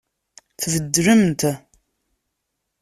[0.61, 1.41] Tbeddlemt.